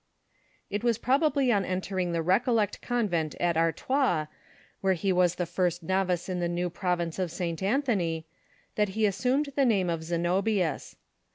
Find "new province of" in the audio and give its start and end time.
6.49-7.29